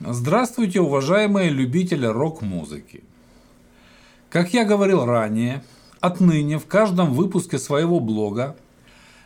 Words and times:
Здравствуйте, 0.00 0.80
уважаемые 0.80 1.50
любители 1.50 2.06
рок-музыки. 2.06 3.02
Как 4.30 4.54
я 4.54 4.64
говорил 4.64 5.04
ранее, 5.04 5.64
отныне 5.98 6.60
в 6.60 6.66
каждом 6.66 7.14
выпуске 7.14 7.58
своего 7.58 7.98
блога 7.98 8.56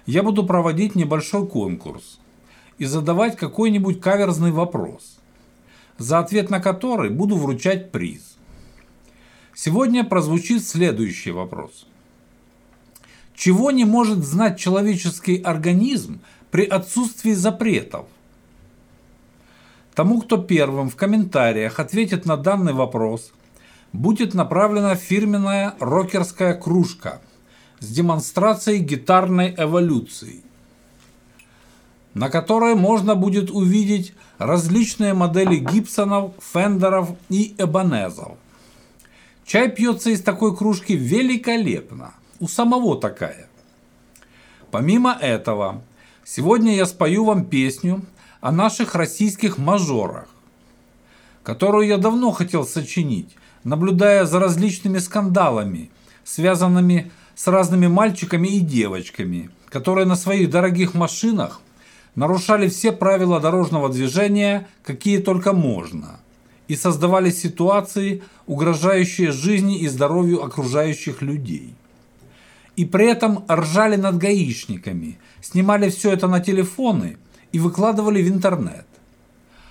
я 0.06 0.22
буду 0.22 0.46
проводить 0.46 0.94
небольшой 0.94 1.46
конкурс 1.46 2.18
и 2.78 2.86
задавать 2.86 3.36
какой-нибудь 3.36 4.00
каверзный 4.00 4.50
вопрос, 4.50 5.18
за 5.98 6.20
ответ 6.20 6.48
на 6.48 6.58
который 6.58 7.10
буду 7.10 7.36
вручать 7.36 7.92
приз. 7.92 8.38
Сегодня 9.54 10.04
прозвучит 10.04 10.66
следующий 10.66 11.32
вопрос. 11.32 11.86
Чего 13.34 13.72
не 13.72 13.84
может 13.84 14.24
знать 14.24 14.58
человеческий 14.58 15.36
организм 15.42 16.22
при 16.50 16.64
отсутствии 16.64 17.34
запретов? 17.34 18.06
Тому, 19.94 20.22
кто 20.22 20.38
первым 20.38 20.88
в 20.88 20.96
комментариях 20.96 21.78
ответит 21.78 22.24
на 22.24 22.36
данный 22.36 22.72
вопрос, 22.72 23.32
будет 23.92 24.32
направлена 24.32 24.94
фирменная 24.94 25.74
рокерская 25.80 26.54
кружка 26.54 27.20
с 27.78 27.88
демонстрацией 27.88 28.78
гитарной 28.78 29.54
эволюции, 29.56 30.42
на 32.14 32.30
которой 32.30 32.74
можно 32.74 33.14
будет 33.14 33.50
увидеть 33.50 34.14
различные 34.38 35.12
модели 35.12 35.56
Гибсонов, 35.56 36.32
Фендеров 36.52 37.10
и 37.28 37.54
Эбонезов. 37.58 38.38
Чай 39.44 39.70
пьется 39.70 40.10
из 40.10 40.22
такой 40.22 40.56
кружки 40.56 40.96
великолепно. 40.96 42.14
У 42.40 42.48
самого 42.48 42.98
такая. 42.98 43.48
Помимо 44.70 45.12
этого, 45.20 45.82
сегодня 46.24 46.74
я 46.74 46.86
спою 46.86 47.24
вам 47.24 47.44
песню 47.44 48.02
о 48.42 48.50
наших 48.50 48.96
российских 48.96 49.56
мажорах, 49.56 50.26
которую 51.44 51.86
я 51.86 51.96
давно 51.96 52.32
хотел 52.32 52.66
сочинить, 52.66 53.36
наблюдая 53.62 54.26
за 54.26 54.40
различными 54.40 54.98
скандалами, 54.98 55.90
связанными 56.24 57.12
с 57.36 57.46
разными 57.46 57.86
мальчиками 57.86 58.48
и 58.48 58.58
девочками, 58.58 59.50
которые 59.68 60.06
на 60.06 60.16
своих 60.16 60.50
дорогих 60.50 60.92
машинах 60.94 61.60
нарушали 62.16 62.68
все 62.68 62.90
правила 62.90 63.38
дорожного 63.38 63.88
движения, 63.88 64.66
какие 64.82 65.18
только 65.18 65.52
можно, 65.52 66.18
и 66.66 66.74
создавали 66.74 67.30
ситуации, 67.30 68.24
угрожающие 68.48 69.30
жизни 69.30 69.78
и 69.78 69.86
здоровью 69.86 70.42
окружающих 70.42 71.22
людей. 71.22 71.76
И 72.74 72.86
при 72.86 73.06
этом 73.06 73.44
ржали 73.48 73.94
над 73.94 74.16
гаишниками, 74.18 75.20
снимали 75.40 75.90
все 75.90 76.10
это 76.10 76.26
на 76.26 76.40
телефоны– 76.40 77.18
и 77.52 77.58
выкладывали 77.58 78.22
в 78.22 78.28
интернет. 78.28 78.86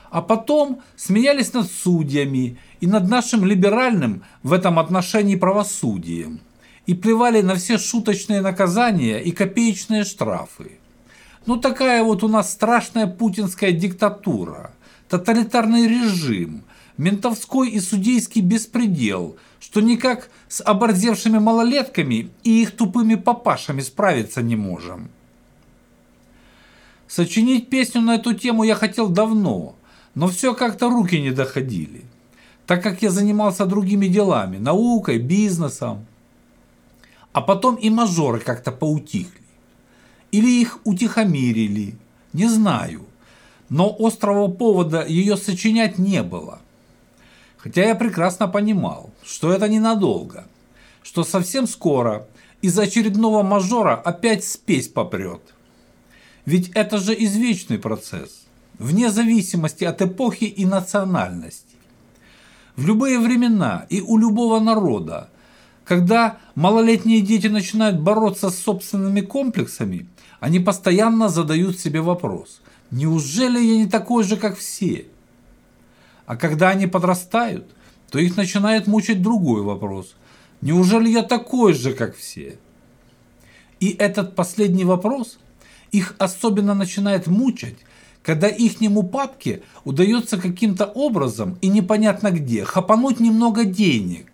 А 0.10 0.22
потом 0.22 0.82
смеялись 0.96 1.54
над 1.54 1.72
судьями 1.72 2.58
и 2.80 2.88
над 2.88 3.10
нашим 3.10 3.46
либеральным 3.46 4.24
в 4.44 4.54
этом 4.54 4.78
отношении 4.80 5.36
правосудием 5.36 6.42
и 6.86 6.94
плевали 6.94 7.42
на 7.42 7.56
все 7.56 7.78
шуточные 7.78 8.42
наказания 8.42 9.20
и 9.20 9.32
копеечные 9.32 10.04
штрафы. 10.04 10.80
Ну 11.46 11.58
такая 11.58 12.04
вот 12.04 12.24
у 12.24 12.28
нас 12.28 12.52
страшная 12.52 13.08
путинская 13.08 13.72
диктатура, 13.72 14.72
тоталитарный 15.10 15.88
режим, 15.88 16.64
ментовской 16.98 17.70
и 17.70 17.80
судейский 17.80 18.42
беспредел, 18.42 19.38
что 19.60 19.82
никак 19.82 20.30
с 20.50 20.62
оборзевшими 20.62 21.40
малолетками 21.40 22.30
и 22.44 22.62
их 22.62 22.76
тупыми 22.76 23.16
папашами 23.16 23.82
справиться 23.82 24.42
не 24.42 24.56
можем. 24.56 25.10
Сочинить 27.14 27.70
песню 27.70 28.00
на 28.00 28.16
эту 28.16 28.34
тему 28.34 28.64
я 28.64 28.74
хотел 28.74 29.10
давно, 29.10 29.76
но 30.16 30.30
все 30.30 30.54
как-то 30.54 30.90
руки 30.90 31.20
не 31.20 31.32
доходили, 31.32 32.06
так 32.66 32.82
как 32.82 33.02
я 33.02 33.12
занимался 33.12 33.66
другими 33.66 34.08
делами, 34.08 34.58
наукой, 34.58 35.18
бизнесом. 35.18 36.06
А 37.34 37.42
потом 37.42 37.76
и 37.76 37.90
мажоры 37.90 38.40
как-то 38.40 38.72
поутихли. 38.72 39.42
Или 40.32 40.62
их 40.62 40.80
утихомирили, 40.86 41.96
не 42.32 42.48
знаю. 42.48 43.02
Но 43.68 43.94
острого 44.00 44.48
повода 44.48 45.06
ее 45.06 45.36
сочинять 45.36 45.98
не 45.98 46.24
было. 46.24 46.62
Хотя 47.58 47.88
я 47.88 47.96
прекрасно 47.96 48.48
понимал, 48.48 49.10
что 49.26 49.52
это 49.52 49.68
ненадолго, 49.68 50.46
что 51.04 51.26
совсем 51.26 51.68
скоро 51.68 52.26
из 52.62 52.80
очередного 52.80 53.44
мажора 53.44 53.96
опять 53.96 54.46
спесь 54.46 54.88
попрет. 54.88 55.42
Ведь 56.46 56.70
это 56.74 56.98
же 56.98 57.14
извечный 57.14 57.78
процесс, 57.78 58.48
вне 58.80 59.12
зависимости 59.12 59.84
от 59.84 60.02
эпохи 60.02 60.46
и 60.46 60.66
национальности. 60.66 61.76
В 62.76 62.86
любые 62.86 63.20
времена 63.20 63.86
и 63.90 64.02
у 64.02 64.18
любого 64.18 64.60
народа, 64.60 65.30
когда 65.86 66.40
малолетние 66.56 67.22
дети 67.22 67.48
начинают 67.48 68.00
бороться 68.00 68.50
с 68.50 68.58
собственными 68.58 69.22
комплексами, 69.22 70.08
они 70.40 70.60
постоянно 70.60 71.30
задают 71.30 71.80
себе 71.80 72.02
вопрос, 72.02 72.62
неужели 72.90 73.60
я 73.60 73.78
не 73.78 73.88
такой 73.88 74.24
же, 74.24 74.38
как 74.38 74.58
все? 74.58 75.06
А 76.26 76.36
когда 76.38 76.70
они 76.70 76.88
подрастают, 76.88 77.70
то 78.10 78.20
их 78.20 78.36
начинает 78.36 78.88
мучить 78.88 79.22
другой 79.22 79.62
вопрос, 79.62 80.16
неужели 80.62 81.10
я 81.10 81.22
такой 81.22 81.74
же, 81.74 81.94
как 81.94 82.16
все? 82.16 82.58
И 83.80 83.90
этот 83.90 84.36
последний 84.36 84.86
вопрос– 84.86 85.38
их 85.92 86.16
особенно 86.18 86.74
начинает 86.74 87.28
мучать, 87.28 87.78
когда 88.24 88.48
ихнему 88.48 89.04
папке 89.04 89.64
удается 89.84 90.38
каким-то 90.38 90.86
образом 90.86 91.58
и 91.62 91.68
непонятно 91.68 92.32
где 92.32 92.64
хапануть 92.64 93.20
немного 93.20 93.66
денег. 93.66 94.28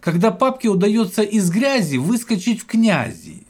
Когда 0.00 0.30
папке 0.30 0.68
удается 0.68 1.22
из 1.22 1.50
грязи 1.50 1.96
выскочить 1.96 2.60
в 2.60 2.66
князи. 2.66 3.46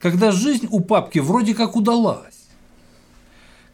Когда 0.00 0.32
жизнь 0.32 0.66
у 0.70 0.80
папки 0.80 1.18
вроде 1.18 1.54
как 1.54 1.76
удалась. 1.76 2.48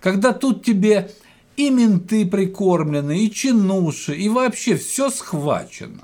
Когда 0.01 0.33
тут 0.33 0.65
тебе 0.65 1.11
и 1.57 1.71
менты 1.71 2.27
прикормлены, 2.27 3.25
и 3.25 3.31
чинуши, 3.31 4.15
и 4.15 4.29
вообще 4.29 4.77
все 4.77 5.09
схвачено. 5.09 6.03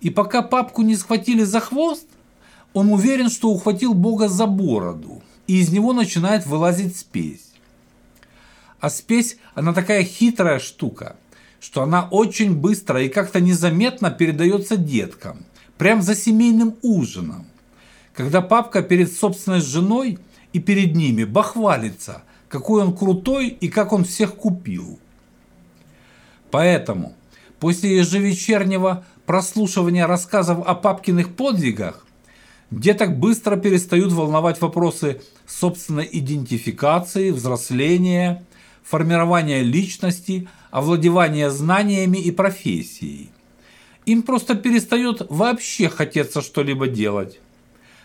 И 0.00 0.10
пока 0.10 0.42
папку 0.42 0.82
не 0.82 0.94
схватили 0.94 1.42
за 1.42 1.60
хвост, 1.60 2.06
он 2.76 2.92
уверен, 2.92 3.30
что 3.30 3.48
ухватил 3.48 3.94
Бога 3.94 4.28
за 4.28 4.46
бороду, 4.46 5.22
и 5.46 5.60
из 5.60 5.72
него 5.72 5.94
начинает 5.94 6.44
вылазить 6.44 6.94
спесь. 6.94 7.52
А 8.80 8.90
спесь, 8.90 9.38
она 9.54 9.72
такая 9.72 10.04
хитрая 10.04 10.58
штука, 10.58 11.16
что 11.58 11.80
она 11.80 12.06
очень 12.10 12.54
быстро 12.54 13.02
и 13.02 13.08
как-то 13.08 13.40
незаметно 13.40 14.10
передается 14.10 14.76
деткам, 14.76 15.38
прям 15.78 16.02
за 16.02 16.14
семейным 16.14 16.74
ужином. 16.82 17.46
Когда 18.12 18.42
папка 18.42 18.82
перед 18.82 19.10
собственной 19.10 19.62
женой 19.62 20.18
и 20.52 20.60
перед 20.60 20.94
ними 20.94 21.24
бахвалится, 21.24 22.24
какой 22.50 22.82
он 22.82 22.94
крутой 22.94 23.48
и 23.48 23.70
как 23.70 23.94
он 23.94 24.04
всех 24.04 24.36
купил. 24.36 24.98
Поэтому 26.50 27.14
после 27.58 27.96
ежевечернего 27.96 29.06
прослушивания 29.24 30.06
рассказов 30.06 30.58
о 30.66 30.74
папкиных 30.74 31.34
подвигах 31.34 32.05
где 32.70 32.94
так 32.94 33.18
быстро 33.18 33.56
перестают 33.56 34.12
волновать 34.12 34.60
вопросы 34.60 35.20
собственной 35.46 36.08
идентификации, 36.10 37.30
взросления, 37.30 38.44
формирования 38.82 39.62
личности, 39.62 40.48
овладевания 40.70 41.50
знаниями 41.50 42.18
и 42.18 42.30
профессией. 42.30 43.30
Им 44.04 44.22
просто 44.22 44.54
перестает 44.54 45.26
вообще 45.28 45.88
хотеться 45.88 46.42
что-либо 46.42 46.86
делать. 46.86 47.40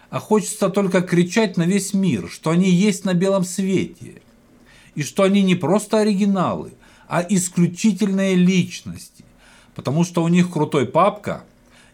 А 0.09 0.19
хочется 0.19 0.69
только 0.69 1.01
кричать 1.01 1.57
на 1.57 1.63
весь 1.63 1.93
мир, 1.93 2.29
что 2.29 2.49
они 2.49 2.69
есть 2.69 3.05
на 3.05 3.13
белом 3.13 3.45
свете. 3.45 4.21
И 4.93 5.03
что 5.03 5.23
они 5.23 5.41
не 5.41 5.55
просто 5.55 5.99
оригиналы, 5.99 6.73
а 7.07 7.25
исключительные 7.27 8.35
личности. 8.35 9.23
Потому 9.73 10.03
что 10.03 10.23
у 10.23 10.27
них 10.27 10.51
крутой 10.51 10.85
папка– 10.85 11.43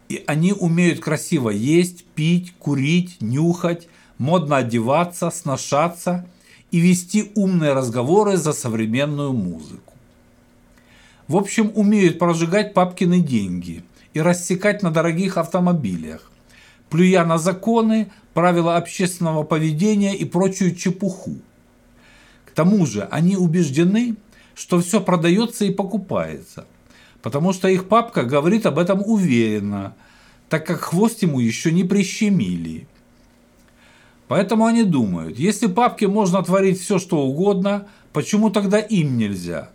и 0.10 0.24
они 0.26 0.54
умеют 0.54 1.00
красиво 1.00 1.50
есть, 1.50 2.06
пить, 2.06 2.54
курить, 2.60 3.18
нюхать, 3.22 3.88
модно 4.18 4.58
одеваться, 4.58 5.30
сношаться 5.30 6.28
и 6.72 6.80
вести 6.80 7.32
умные 7.36 7.74
разговоры 7.74 8.38
за 8.38 8.54
современную 8.54 9.34
музыку. 9.34 9.94
В 11.28 11.36
общем, 11.36 11.72
умеют 11.76 12.20
прожигать 12.20 12.74
папкины 12.74 13.20
деньги 13.20 13.84
и 14.14 14.22
рассекать 14.22 14.82
на 14.82 14.92
дорогих 14.92 15.38
автомобилях, 15.38 16.32
плюя 16.90 17.26
на 17.26 17.38
законы, 17.38 18.10
правила 18.34 18.78
общественного 18.78 19.44
поведения 19.44 20.16
и 20.16 20.24
прочую 20.24 20.74
чепуху. 20.76 21.36
К 22.46 22.52
тому 22.52 22.86
же 22.86 23.08
они 23.12 23.36
убеждены, 23.36 24.16
что 24.56 24.80
все 24.80 25.02
продается 25.02 25.66
и 25.66 25.72
покупается– 25.74 26.66
потому 27.22 27.54
что 27.54 27.68
их 27.68 27.88
папка 27.88 28.24
говорит 28.24 28.66
об 28.66 28.80
этом 28.80 29.02
уверенно, 29.06 29.96
так 30.50 30.66
как 30.66 30.82
хвост 30.82 31.22
ему 31.22 31.40
еще 31.40 31.72
не 31.72 31.84
прищемили. 31.84 32.88
Поэтому 34.28 34.66
они 34.66 34.84
думают, 34.84 35.40
если 35.40 35.68
папке 35.68 36.08
можно 36.08 36.44
творить 36.44 36.82
все, 36.82 37.00
что 37.00 37.22
угодно, 37.22 37.88
почему 38.14 38.50
тогда 38.50 38.80
им 38.80 39.18
нельзя? 39.18 39.70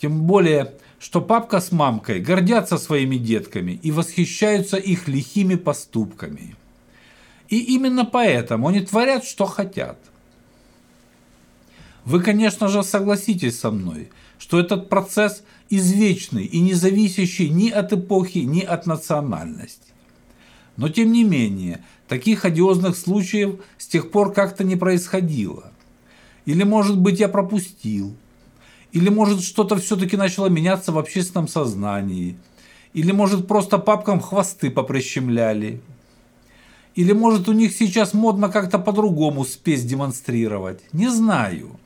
Тем 0.00 0.22
более, 0.22 0.74
что 0.98 1.20
папка 1.20 1.60
с 1.60 1.70
мамкой 1.70 2.20
гордятся 2.20 2.78
своими 2.78 3.16
детками 3.16 3.72
и 3.82 3.90
восхищаются 3.90 4.76
их 4.76 5.08
лихими 5.08 5.56
поступками. 5.56 6.56
И 7.48 7.58
именно 7.74 8.04
поэтому 8.04 8.68
они 8.68 8.80
творят, 8.80 9.24
что 9.24 9.46
хотят. 9.46 9.98
Вы, 12.04 12.20
конечно 12.20 12.68
же, 12.68 12.82
согласитесь 12.82 13.58
со 13.58 13.70
мной, 13.70 14.10
что 14.38 14.58
этот 14.58 14.88
процесс 14.88 15.42
извечный 15.70 16.44
и 16.44 16.60
не 16.60 16.74
зависящий 16.74 17.48
ни 17.48 17.70
от 17.70 17.92
эпохи, 17.92 18.38
ни 18.38 18.60
от 18.60 18.86
национальности. 18.86 19.92
Но 20.76 20.88
тем 20.88 21.12
не 21.12 21.22
менее, 21.22 21.84
таких 22.08 22.44
одиозных 22.44 22.96
случаев 22.96 23.60
с 23.78 23.86
тех 23.86 24.10
пор 24.10 24.32
как-то 24.32 24.64
не 24.64 24.76
происходило. 24.76 25.72
Или, 26.44 26.64
может 26.64 26.98
быть, 26.98 27.20
я 27.20 27.28
пропустил. 27.28 28.16
Или, 28.90 29.08
может, 29.08 29.42
что-то 29.42 29.76
все-таки 29.76 30.16
начало 30.16 30.48
меняться 30.48 30.92
в 30.92 30.98
общественном 30.98 31.46
сознании. 31.46 32.36
Или, 32.94 33.12
может, 33.12 33.46
просто 33.46 33.78
папкам 33.78 34.20
хвосты 34.20 34.70
поприщемляли. 34.70 35.80
Или, 36.94 37.12
может, 37.12 37.48
у 37.48 37.52
них 37.52 37.72
сейчас 37.72 38.12
модно 38.12 38.48
как-то 38.48 38.78
по-другому 38.78 39.44
спесь 39.44 39.84
демонстрировать. 39.84 40.80
Не 40.92 41.08
знаю. 41.08 41.78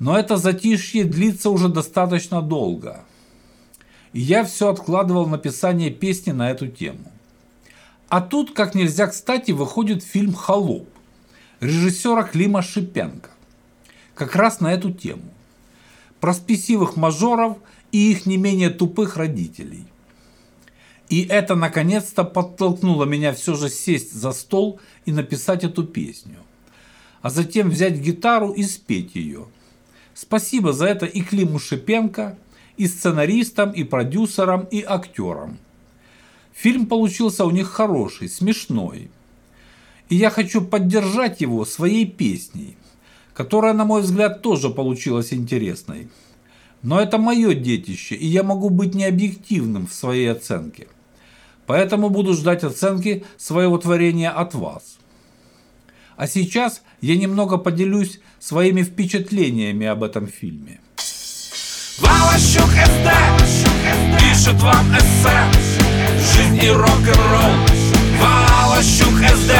Но 0.00 0.18
это 0.18 0.38
затишье 0.38 1.04
длится 1.04 1.50
уже 1.50 1.68
достаточно 1.68 2.42
долго. 2.42 3.04
И 4.12 4.20
я 4.20 4.44
все 4.44 4.70
откладывал 4.70 5.26
написание 5.26 5.90
песни 5.90 6.32
на 6.32 6.50
эту 6.50 6.66
тему. 6.66 7.12
А 8.08 8.20
тут, 8.20 8.52
как 8.52 8.74
нельзя 8.74 9.06
кстати, 9.06 9.52
выходит 9.52 10.02
фильм 10.02 10.32
«Холоп» 10.32 10.88
режиссера 11.60 12.24
Клима 12.24 12.62
Шипенко. 12.62 13.30
Как 14.14 14.34
раз 14.34 14.60
на 14.60 14.72
эту 14.72 14.90
тему. 14.90 15.22
Про 16.18 16.34
спесивых 16.34 16.96
мажоров 16.96 17.58
и 17.92 18.10
их 18.10 18.26
не 18.26 18.36
менее 18.36 18.70
тупых 18.70 19.16
родителей. 19.16 19.84
И 21.08 21.24
это 21.24 21.54
наконец-то 21.54 22.24
подтолкнуло 22.24 23.04
меня 23.04 23.32
все 23.34 23.54
же 23.54 23.68
сесть 23.68 24.12
за 24.12 24.32
стол 24.32 24.80
и 25.04 25.12
написать 25.12 25.64
эту 25.64 25.84
песню. 25.84 26.38
А 27.20 27.30
затем 27.30 27.68
взять 27.68 27.98
гитару 27.98 28.52
и 28.52 28.62
спеть 28.62 29.14
ее. 29.14 29.48
Спасибо 30.20 30.72
за 30.72 30.86
это 30.86 31.06
и 31.06 31.22
Климу 31.22 31.58
Шипенко, 31.58 32.36
и 32.76 32.86
сценаристам, 32.86 33.70
и 33.70 33.84
продюсерам, 33.84 34.64
и 34.70 34.82
актерам– 34.82 35.58
Фильм 36.52 36.84
получился 36.84 37.46
у 37.46 37.50
них 37.50 37.68
хороший, 37.68 38.28
смешной. 38.28 39.10
И 40.10 40.16
я 40.16 40.28
хочу 40.28 40.60
поддержать 40.60 41.40
его 41.40 41.64
своей 41.64 42.04
песней, 42.04 42.76
которая, 43.32 43.72
на 43.72 43.86
мой 43.86 44.02
взгляд, 44.02 44.42
тоже 44.42 44.68
получилась 44.68 45.32
интересной. 45.32 46.10
Но 46.82 47.00
это 47.00 47.16
мое 47.16 47.54
детище, 47.54 48.14
и 48.14 48.26
я 48.26 48.42
могу 48.42 48.68
быть 48.68 48.94
необъективным 48.94 49.86
в 49.86 49.94
своей 49.94 50.30
оценке. 50.30 50.88
Поэтому 51.64 52.10
буду 52.10 52.34
ждать 52.34 52.62
оценки 52.62 53.24
своего 53.38 53.78
творения 53.78 54.30
от 54.30 54.54
вас. 54.54 54.98
А 56.16 56.26
сейчас 56.26 56.82
я 57.00 57.16
немного 57.16 57.56
поделюсь 57.56 58.20
своими 58.38 58.82
впечатлениями 58.82 59.86
об 59.86 60.02
этом 60.02 60.26
фильме. 60.26 60.80
Валащук 61.98 62.70
СД 62.70 63.10
пишет 64.18 64.60
вам 64.62 64.86
эссе 64.96 65.40
Жизнь 66.34 66.64
и 66.64 66.70
рок-н-ролл 66.70 67.52
Валащук 68.18 69.18
СД 69.36 69.52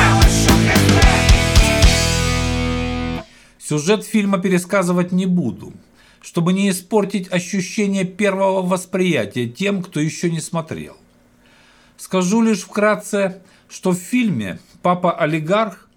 Сюжет 3.58 4.04
фильма 4.04 4.38
пересказывать 4.38 5.12
не 5.12 5.26
буду, 5.26 5.72
чтобы 6.22 6.52
не 6.52 6.70
испортить 6.70 7.30
ощущение 7.30 8.04
первого 8.04 8.62
восприятия 8.62 9.46
тем, 9.46 9.82
кто 9.82 10.00
еще 10.00 10.30
не 10.30 10.40
смотрел. 10.40 10.96
Скажу 11.96 12.42
лишь 12.42 12.62
вкратце, 12.62 13.42
что 13.68 13.90
в 13.90 13.96
фильме 13.96 14.58
папа-олигарх 14.82 15.89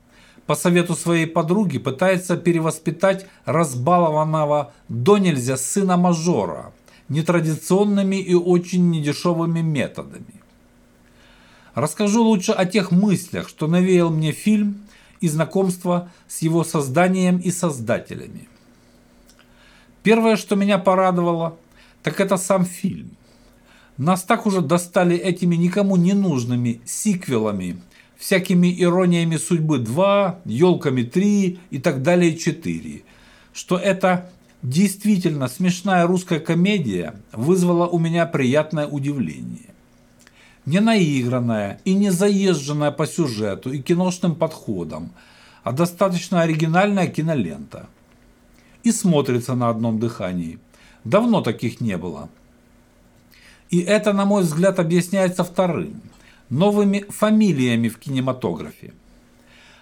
по 0.46 0.56
совету 0.56 0.96
своей 0.96 1.26
подруги 1.26 1.78
пытается 1.78 2.36
перевоспитать 2.38 3.28
разбалованного 3.46 4.74
до 4.90 5.18
нельзя 5.18 5.58
сына 5.58 5.98
мажора 5.98 6.74
нетрадиционными 7.10 8.16
и 8.16 8.34
очень 8.34 8.90
недешевыми 8.90 9.62
методами. 9.62 10.42
Расскажу 11.76 12.24
лучше 12.24 12.52
о 12.52 12.66
тех 12.66 12.92
мыслях, 12.92 13.50
что 13.50 13.68
навеял 13.68 14.10
мне 14.10 14.32
фильм 14.32 14.84
и 15.20 15.28
знакомство 15.28 16.10
с 16.28 16.42
его 16.42 16.64
созданием 16.64 17.38
и 17.38 17.52
создателями. 17.52 18.48
Первое, 20.02 20.36
что 20.36 20.56
меня 20.56 20.78
порадовало, 20.78 21.58
так 22.04 22.20
это 22.20 22.38
сам 22.38 22.66
фильм. 22.66 23.12
Нас 23.98 24.24
так 24.24 24.46
уже 24.46 24.62
достали 24.62 25.16
этими 25.16 25.56
никому 25.56 25.96
не 25.98 26.14
нужными 26.14 26.82
сиквелами, 26.86 27.82
всякими 28.18 28.74
ирониями 28.82 29.38
судьбы 29.38 29.80
2, 29.80 30.42
елками 30.46 31.04
3 31.04 31.60
и 31.70 31.80
так 31.80 32.02
далее 32.02 32.38
4, 32.38 33.04
что 33.54 33.78
эта 33.78 34.30
действительно 34.62 35.48
смешная 35.48 36.08
русская 36.08 36.40
комедия 36.40 37.16
вызвала 37.32 37.88
у 37.88 38.00
меня 38.00 38.26
приятное 38.26 38.88
удивление 38.88 39.74
не 40.66 40.80
наигранная 40.80 41.80
и 41.86 41.94
не 41.94 42.10
заезженная 42.12 42.92
по 42.92 43.06
сюжету 43.06 43.72
и 43.72 43.82
киношным 43.82 44.36
подходам, 44.36 45.12
а 45.64 45.72
достаточно 45.72 46.42
оригинальная 46.42 47.08
кинолента. 47.08 47.88
И 48.84 48.92
смотрится 48.92 49.56
на 49.56 49.70
одном 49.70 50.00
дыхании. 50.00 50.60
Давно 51.04 51.42
таких 51.42 51.82
не 51.82 51.98
было. 51.98 52.30
И 53.70 53.80
это, 53.80 54.14
на 54.14 54.26
мой 54.26 54.44
взгляд, 54.44 54.80
объясняется 54.80 55.44
вторым– 55.44 56.02
новыми 56.54 57.06
фамилиями 57.10 57.90
в 57.90 57.98
кинематографе. 57.98 58.94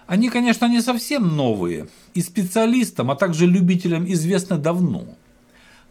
Они, 0.07 0.29
конечно, 0.29 0.67
не 0.67 0.81
совсем 0.81 1.35
новые, 1.35 1.87
и 2.13 2.21
специалистам, 2.21 3.11
а 3.11 3.15
также 3.15 3.45
любителям 3.45 4.11
известны 4.11 4.57
давно. 4.57 5.05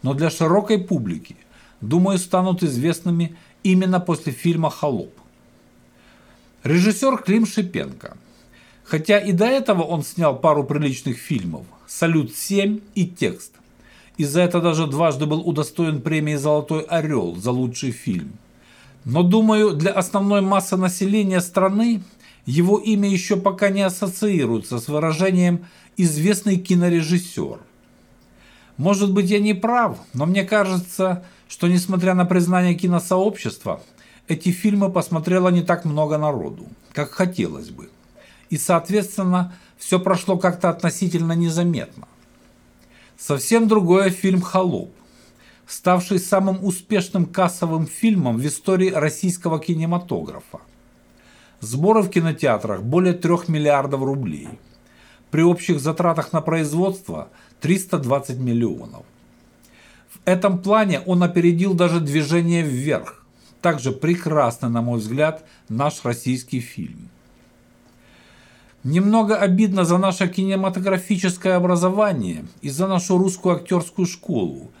Но 0.01 0.13
для 0.13 0.29
широкой 0.29 0.79
публики, 0.79 1.35
думаю, 1.81 2.17
станут 2.17 2.63
известными 2.63 3.35
именно 3.63 3.99
после 3.99 4.31
фильма 4.33 4.69
«Холоп». 4.69 5.13
Режиссер 6.63 7.17
Клим 7.17 7.45
Шипенко. 7.45 8.17
Хотя 8.83 9.19
и 9.19 9.31
до 9.31 9.45
этого 9.45 9.83
он 9.83 10.03
снял 10.03 10.37
пару 10.37 10.63
приличных 10.63 11.17
фильмов 11.17 11.65
«Салют-7» 11.87 12.81
и 12.95 13.05
«Текст». 13.05 13.53
И 14.17 14.25
за 14.25 14.41
это 14.41 14.61
даже 14.61 14.87
дважды 14.87 15.25
был 15.27 15.41
удостоен 15.47 16.01
премии 16.01 16.35
«Золотой 16.35 16.81
орел» 16.81 17.35
за 17.35 17.51
лучший 17.51 17.91
фильм. 17.91 18.33
Но, 19.05 19.23
думаю, 19.23 19.73
для 19.73 19.91
основной 19.91 20.41
массы 20.41 20.77
населения 20.77 21.41
страны 21.41 22.03
его 22.45 22.77
имя 22.77 23.09
еще 23.09 23.35
пока 23.35 23.69
не 23.69 23.81
ассоциируется 23.81 24.79
с 24.79 24.87
выражением 24.87 25.65
«известный 25.97 26.57
кинорежиссер». 26.57 27.59
Может 28.77 29.13
быть, 29.13 29.29
я 29.29 29.39
не 29.39 29.53
прав, 29.53 29.97
но 30.13 30.25
мне 30.25 30.43
кажется, 30.43 31.23
что 31.47 31.67
несмотря 31.67 32.13
на 32.13 32.25
признание 32.25 32.73
киносообщества, 32.73 33.81
эти 34.27 34.49
фильмы 34.49 34.91
посмотрело 34.91 35.49
не 35.49 35.61
так 35.61 35.85
много 35.85 36.17
народу, 36.17 36.65
как 36.93 37.11
хотелось 37.11 37.69
бы. 37.69 37.89
И, 38.49 38.57
соответственно, 38.57 39.53
все 39.77 39.99
прошло 39.99 40.37
как-то 40.37 40.69
относительно 40.69 41.33
незаметно. 41.33 42.07
Совсем 43.17 43.67
другой 43.67 44.09
фильм 44.09 44.41
«Холоп», 44.41 44.91
ставший 45.67 46.19
самым 46.19 46.63
успешным 46.63 47.25
кассовым 47.25 47.87
фильмом 47.87 48.37
в 48.37 48.45
истории 48.45 48.91
российского 48.91 49.59
кинематографа. 49.59 50.59
Сборы 51.59 52.01
в 52.01 52.09
кинотеатрах 52.09 52.83
более 52.83 53.13
3 53.13 53.31
миллиардов 53.47 54.01
рублей. 54.01 54.49
При 55.29 55.43
общих 55.43 55.79
затратах 55.79 56.33
на 56.33 56.41
производство 56.41 57.29
320 57.61 58.37
миллионов. 58.37 59.05
В 60.09 60.19
этом 60.25 60.59
плане 60.59 61.01
он 61.05 61.23
опередил 61.23 61.73
даже 61.73 61.99
движение 61.99 62.63
вверх. 62.63 63.25
Также 63.61 63.91
прекрасно, 63.91 64.69
на 64.69 64.81
мой 64.81 64.99
взгляд, 64.99 65.45
наш 65.69 66.03
российский 66.03 66.59
фильм. 66.59 67.09
Немного 68.83 69.37
обидно 69.37 69.85
за 69.85 69.99
наше 69.99 70.27
кинематографическое 70.27 71.55
образование 71.55 72.45
и 72.61 72.69
за 72.69 72.87
нашу 72.87 73.19
русскую 73.19 73.55
актерскую 73.55 74.07
школу, 74.07 74.71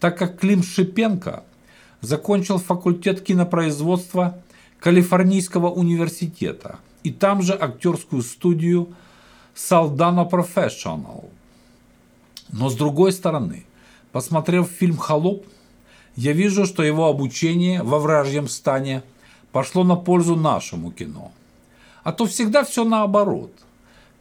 так 0.00 0.18
как 0.18 0.38
Клим 0.38 0.62
Шипенко 0.62 1.44
закончил 2.00 2.58
факультет 2.58 3.22
кинопроизводства 3.22 4.42
Калифорнийского 4.80 5.70
университета 5.70 6.78
и 7.02 7.10
там 7.10 7.42
же 7.42 7.54
актерскую 7.54 8.22
студию 8.22 8.94
Saldano 9.54 10.28
Professional. 10.30 11.28
Но 12.50 12.68
с 12.68 12.74
другой 12.74 13.12
стороны– 13.12 13.64
Посмотрев 14.14 14.68
фильм 14.68 14.96
«Холоп», 14.96 15.44
я 16.14 16.32
вижу, 16.34 16.66
что 16.66 16.84
его 16.84 17.08
обучение 17.08 17.82
во 17.82 17.98
вражьем 17.98 18.46
стане 18.46 19.02
пошло 19.50 19.82
на 19.82 19.96
пользу 19.96 20.36
нашему 20.36 20.92
кино. 20.92 21.32
А 22.04 22.12
то 22.12 22.26
всегда 22.26 22.62
все 22.62 22.84
наоборот. 22.84 23.50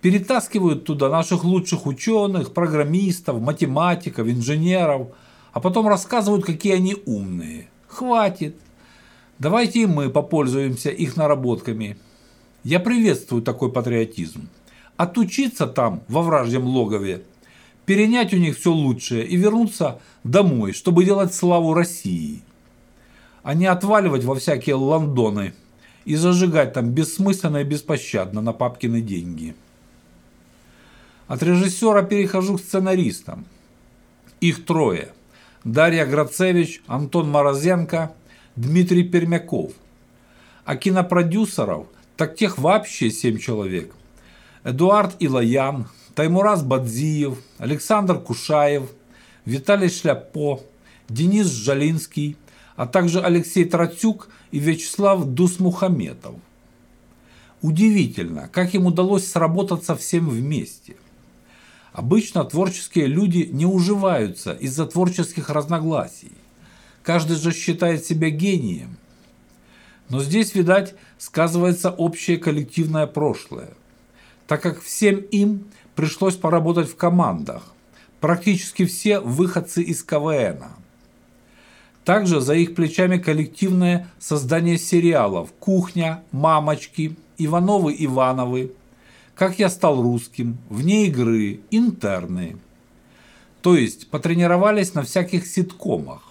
Перетаскивают 0.02 0.86
туда 0.86 1.10
наших 1.10 1.44
лучших 1.44 1.86
ученых, 1.86 2.56
программистов, 2.56 3.40
математиков, 3.40 4.28
инженеров, 4.28 5.10
а 5.54 5.60
потом 5.60 5.88
рассказывают, 5.88 6.46
какие 6.46 6.74
они 6.74 6.98
умные. 7.06 7.70
Хватит. 7.88 8.58
Давайте 9.40 9.84
и 9.84 9.86
мы 9.86 10.10
попользуемся 10.10 10.90
их 10.90 11.16
наработками. 11.16 11.98
Я 12.64 12.80
приветствую 12.80 13.44
такой 13.44 13.72
патриотизм. 13.72 14.50
Отучиться 14.98 15.68
там, 15.68 16.02
во 16.08 16.22
вражьем 16.22 16.66
логове, 16.66 17.24
перенять 17.86 18.34
у 18.34 18.38
них 18.38 18.58
все 18.58 18.72
лучшее 18.72 19.26
и 19.26 19.36
вернуться 19.36 20.00
домой, 20.24 20.74
чтобы 20.74 21.04
делать 21.04 21.34
славу 21.34 21.74
России, 21.74 22.42
а 23.42 23.54
не 23.54 23.66
отваливать 23.66 24.24
во 24.24 24.36
всякие 24.36 24.76
Лондоны 24.76 25.54
и 26.06 26.16
зажигать 26.16 26.74
там 26.74 26.92
бессмысленно 26.92 27.58
и 27.58 27.64
беспощадно 27.64 28.42
на 28.42 28.54
папкины 28.54 29.02
деньги. 29.02 29.56
От 31.28 31.42
режиссера 31.44 32.04
перехожу 32.04 32.58
к 32.58 32.62
сценаристам. 32.62 33.46
Их 34.40 34.66
трое. 34.66 35.14
Дарья 35.64 36.06
Грацевич, 36.06 36.82
Антон 36.88 37.30
Морозенко, 37.30 38.14
Дмитрий 38.56 39.04
Пермяков. 39.04 39.72
А 40.66 40.76
кинопродюсеров– 40.76 41.88
так 42.18 42.36
тех 42.36 42.58
вообще 42.58 43.10
семь 43.10 43.38
человек. 43.38 43.94
Эдуард 44.64 45.16
Илаян, 45.20 45.88
Таймураз 46.16 46.64
Бадзиев, 46.64 47.38
Александр 47.58 48.20
Кушаев, 48.20 48.90
Виталий 49.46 49.90
Шляпо, 49.90 50.62
Денис 51.10 51.48
Жалинский, 51.48 52.38
а 52.76 52.86
также 52.86 53.22
Алексей 53.22 53.66
Тратюк 53.66 54.30
и 54.52 54.60
Вячеслав 54.60 55.26
Дусмухаметов. 55.26 56.36
Удивительно, 57.62 58.50
как 58.52 58.74
им 58.76 58.86
удалось 58.86 59.28
сработаться 59.28 59.96
всем 59.96 60.30
вместе. 60.30 60.96
Обычно 61.94 62.44
творческие 62.44 63.06
люди 63.06 63.48
не 63.52 63.68
уживаются 63.68 64.54
из-за 64.54 64.88
творческих 64.88 65.52
разногласий. 65.52 66.32
Каждый 67.04 67.38
же 67.38 67.54
считает 67.54 68.04
себя 68.04 68.30
гением, 68.30 68.98
но 70.10 70.22
здесь, 70.22 70.56
видать, 70.56 70.96
сказывается 71.18 71.92
общее 71.92 72.38
коллективное 72.38 73.06
прошлое, 73.08 73.70
так 74.48 74.62
как 74.62 74.82
всем 74.82 75.18
им 75.18 75.66
пришлось 75.96 76.36
поработать 76.36 76.90
в 76.90 76.96
командах, 76.96 77.74
практически 78.20 78.86
все 78.86 79.20
выходцы 79.20 79.84
из 79.84 80.04
КВН. 80.04 80.64
Также 82.06 82.42
за 82.42 82.56
их 82.56 82.74
плечами 82.74 83.18
коллективное 83.18 84.08
создание 84.20 84.78
сериалов 84.78 85.54
«Кухня», 85.60 86.24
«Мамочки», 86.32 87.16
«Ивановы-Ивановы», 87.38 88.72
«Как 89.36 89.60
я 89.60 89.70
стал 89.70 90.02
русским», 90.02 90.58
«Вне 90.70 91.08
игры», 91.08 91.62
«Интерны». 91.72 92.58
То 93.62 93.76
есть 93.76 94.10
потренировались 94.10 94.94
на 94.94 95.04
всяких 95.04 95.48
ситкомах. 95.48 96.22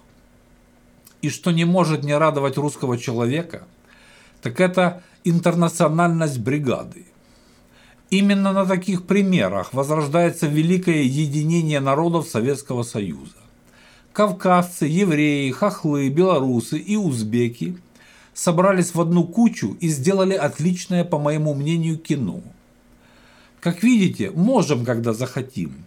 И 1.22 1.30
что 1.30 1.50
не 1.50 1.64
может 1.64 2.04
не 2.04 2.16
радовать 2.16 2.56
русского 2.58 2.98
человека, 2.98 3.66
так 4.42 4.60
это 4.60 5.02
интернациональность 5.24 6.38
бригады. 6.38 7.06
Именно 8.10 8.52
на 8.52 8.66
таких 8.66 9.06
примерах 9.06 9.72
возрождается 9.72 10.46
великое 10.46 11.02
единение 11.02 11.80
народов 11.80 12.28
Советского 12.28 12.82
Союза. 12.82 13.38
Кавказцы, 14.12 14.84
евреи, 14.84 15.50
хохлы, 15.50 16.10
белорусы 16.10 16.78
и 16.78 16.96
узбеки 16.96 17.78
собрались 18.34 18.94
в 18.94 19.00
одну 19.00 19.24
кучу 19.24 19.78
и 19.80 19.88
сделали 19.88 20.34
отличное, 20.34 21.04
по 21.04 21.18
моему 21.18 21.54
мнению, 21.54 21.98
кино. 21.98 22.42
Как 23.62 23.84
видите, 23.84 24.32
можем, 24.32 24.84
когда 24.84 25.12
захотим. 25.12 25.84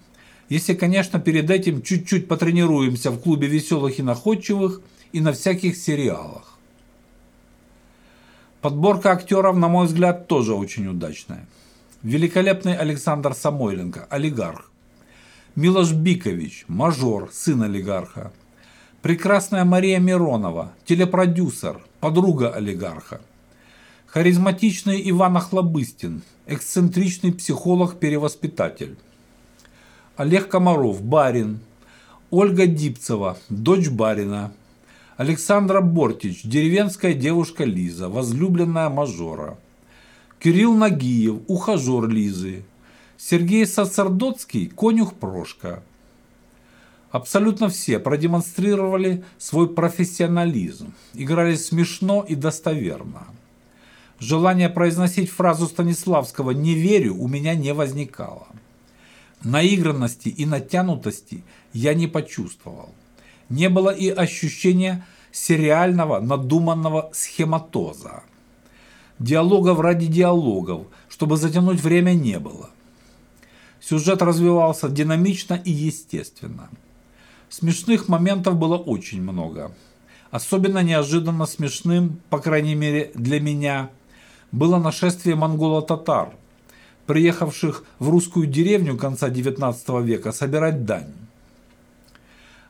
Если, 0.47 0.75
конечно, 0.75 1.19
перед 1.19 1.49
этим 1.51 1.81
чуть-чуть 1.81 2.25
потренируемся 2.25 3.11
в 3.11 3.19
клубе 3.19 3.47
веселых 3.47 3.99
и 3.99 4.01
находчивых 4.01 4.79
и 5.11 5.19
на 5.19 5.33
всяких 5.33 5.75
сериалах. 5.75 6.57
Подборка 8.61 9.11
актеров, 9.11 9.57
на 9.57 9.67
мой 9.67 9.87
взгляд, 9.87 10.27
тоже 10.27 10.53
очень 10.53 10.87
удачная. 10.87 11.45
Великолепный 12.01 12.77
Александр 12.77 13.33
Самойленко, 13.33 14.07
олигарх. 14.09 14.71
Милош 15.55 15.91
Бикович, 15.91 16.63
мажор, 16.69 17.29
сын 17.33 17.63
олигарха. 17.63 18.31
Прекрасная 19.01 19.65
Мария 19.65 19.99
Миронова, 19.99 20.71
телепродюсер, 20.85 21.81
подруга 21.99 22.51
олигарха. 22.51 23.19
Харизматичный 24.15 25.01
Иван 25.09 25.35
Охлобыстин, 25.35 26.21
эксцентричный 26.47 27.33
психолог-перевоспитатель. 27.33 28.95
Олег 30.15 30.47
Комаров, 30.47 31.03
барин. 31.03 31.59
Ольга 32.29 32.65
Дипцева, 32.65 33.37
дочь 33.49 33.89
барина. 33.89 34.53
Александра 35.17 35.81
Бортич, 35.81 36.43
деревенская 36.43 37.13
девушка 37.13 37.65
Лиза, 37.65 38.07
возлюбленная 38.07 38.87
мажора. 38.87 39.57
Кирилл 40.39 40.73
Нагиев, 40.77 41.41
ухажер 41.47 42.07
Лизы. 42.07 42.63
Сергей 43.17 43.65
Сацардотский, 43.67 44.67
конюх 44.67 45.15
Прошка. 45.15 45.83
Абсолютно 47.11 47.67
все 47.67 47.99
продемонстрировали 47.99 49.25
свой 49.37 49.67
профессионализм, 49.67 50.93
играли 51.15 51.55
смешно 51.55 52.25
и 52.25 52.35
достоверно. 52.35 53.27
Желание 54.19 54.69
произносить 54.69 55.29
фразу 55.29 55.67
Станиславского 55.67 56.51
«не 56.51 56.73
верю» 56.73 57.15
у 57.17 57.27
меня 57.27 57.55
не 57.55 57.73
возникало. 57.73 58.47
Наигранности 59.43 60.29
и 60.29 60.45
натянутости 60.45 61.43
я 61.73 61.93
не 61.93 62.07
почувствовал 62.07 62.95
не 63.49 63.69
было 63.69 63.89
и 63.89 64.09
ощущения 64.09 65.05
сериального 65.31 66.19
надуманного 66.19 67.09
схематоза. 67.13 68.23
Диалогов 69.19 69.79
ради 69.79 70.07
диалогов, 70.07 70.87
чтобы 71.09 71.37
затянуть 71.37 71.81
время, 71.81 72.13
не 72.13 72.39
было. 72.39 72.69
Сюжет 73.79 74.21
развивался 74.21 74.89
динамично 74.89 75.53
и 75.53 75.71
естественно. 75.71 76.69
Смешных 77.49 78.07
моментов 78.07 78.55
было 78.55 78.77
очень 78.77 79.21
много. 79.21 79.71
Особенно 80.31 80.79
неожиданно 80.79 81.45
смешным, 81.45 82.19
по 82.29 82.39
крайней 82.39 82.75
мере 82.75 83.11
для 83.13 83.39
меня, 83.39 83.89
было 84.55 84.79
нашествие 84.79 85.35
монголо-татар, 85.35 86.33
приехавших 87.07 87.83
в 87.99 88.09
русскую 88.09 88.47
деревню 88.47 88.97
конца 88.97 89.29
XIX 89.29 90.01
века 90.01 90.31
собирать 90.31 90.85
дань. 90.85 91.13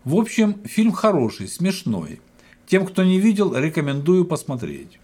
В 0.04 0.15
общем, 0.15 0.63
фильм 0.65 0.92
хороший, 0.92 1.48
смешной. 1.48 2.22
Тем, 2.65 2.88
кто 2.88 3.04
не 3.04 3.20
видел, 3.20 3.56
рекомендую 3.56 4.25
посмотреть. 4.25 5.00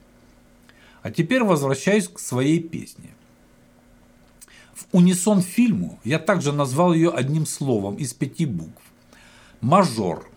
А 1.03 1.11
теперь 1.11 1.43
возвращаюсь 1.43 2.07
к 2.07 2.19
своей 2.19 2.59
песне. 2.59 3.11
В 4.73 4.87
унисон 4.91 5.41
фильму 5.41 5.99
я 6.03 6.17
также 6.17 6.51
назвал 6.51 6.93
ее 6.93 7.11
одним 7.11 7.45
словом 7.45 7.95
из 7.95 8.13
пяти 8.13 8.47
букв. 8.47 8.81
«Мажор». 9.61 10.27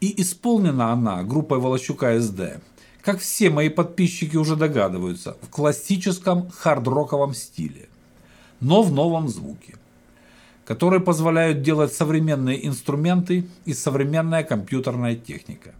И 0.00 0.22
исполнена 0.22 0.92
она 0.92 1.22
группой 1.22 1.58
Волощука 1.58 2.18
СД, 2.18 2.60
как 3.06 3.20
все 3.20 3.50
мои 3.50 3.68
подписчики 3.68 4.36
уже 4.36 4.56
догадываются, 4.56 5.36
в 5.40 5.48
классическом 5.48 6.50
хард-роковом 6.50 7.34
стиле, 7.34 7.88
но 8.60 8.82
в 8.82 8.92
новом 8.92 9.28
звуке 9.28 9.74
которые 10.64 10.98
позволяют 10.98 11.62
делать 11.62 11.92
современные 11.92 12.66
инструменты 12.66 13.46
и 13.66 13.72
современная 13.72 14.42
компьютерная 14.42 15.14
техника. 15.14 15.72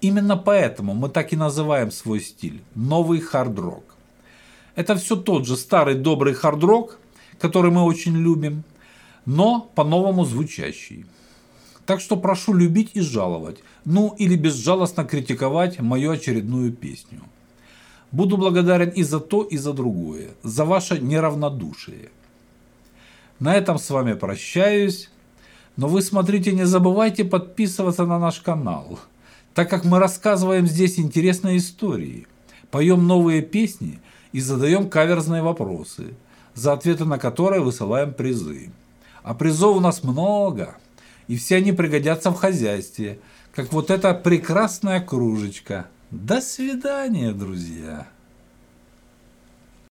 Именно 0.00 0.36
поэтому 0.36 0.94
мы 0.94 1.08
так 1.08 1.32
и 1.32 1.36
называем 1.36 1.90
свой 1.90 2.20
стиль– 2.20 2.62
новый 2.76 3.18
хард-рок. 3.18 3.82
Это 4.76 4.94
все 4.94 5.16
тот 5.16 5.44
же 5.44 5.56
старый 5.56 5.96
добрый 5.96 6.34
хард-рок, 6.34 7.00
который 7.40 7.72
мы 7.72 7.82
очень 7.82 8.16
любим, 8.16 8.62
но 9.26 9.68
по-новому 9.74 10.24
звучащий. 10.24 11.04
Так 11.86 12.00
что 12.00 12.16
прошу 12.16 12.54
любить 12.54 12.90
и 12.94 13.00
жаловать, 13.00 13.58
ну 13.84 14.14
или 14.18 14.36
безжалостно 14.36 15.04
критиковать 15.04 15.80
мою 15.80 16.12
очередную 16.12 16.72
песню. 16.72 17.20
Буду 18.12 18.36
благодарен 18.36 18.90
и 18.90 19.02
за 19.02 19.20
то, 19.20 19.42
и 19.42 19.56
за 19.56 19.72
другое, 19.72 20.28
за 20.42 20.64
ваше 20.64 20.98
неравнодушие– 21.00 22.10
на 23.42 23.56
этом 23.56 23.76
с 23.76 23.90
вами 23.90 24.12
прощаюсь. 24.12 25.10
Но 25.76 25.88
вы 25.88 26.02
смотрите, 26.02 26.52
не 26.52 26.64
забывайте 26.64 27.24
подписываться 27.24 28.06
на 28.06 28.20
наш 28.20 28.40
канал, 28.40 29.00
так 29.52 29.68
как 29.68 29.84
мы 29.84 29.98
рассказываем 29.98 30.68
здесь 30.68 30.96
интересные 30.96 31.56
истории, 31.56 32.28
поем 32.70 33.04
новые 33.08 33.42
песни 33.42 33.98
и 34.30 34.38
задаем 34.38 34.88
каверзные 34.88 35.42
вопросы, 35.42 36.14
за 36.54 36.74
ответы 36.74 37.04
на 37.04 37.18
которые 37.18 37.62
высылаем 37.62 38.14
призы. 38.14 38.70
А 39.24 39.34
призов 39.34 39.78
у 39.78 39.80
нас 39.80 40.04
много, 40.04 40.76
и 41.28 41.36
все 41.36 41.56
они 41.56 41.72
пригодятся 41.72 42.30
в 42.30 42.36
хозяйстве, 42.36 43.18
как 43.54 43.72
вот 43.72 43.90
эта 43.90 44.14
прекрасная 44.14 45.00
кружечка. 45.00 45.86
До 46.10 46.40
свидания, 46.40 47.32
друзья! 47.32 48.06